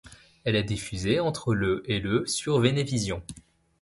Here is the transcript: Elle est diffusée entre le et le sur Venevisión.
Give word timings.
Elle 0.45 0.55
est 0.55 0.63
diffusée 0.63 1.19
entre 1.19 1.53
le 1.53 1.83
et 1.85 1.99
le 1.99 2.25
sur 2.25 2.59
Venevisión. 2.59 3.21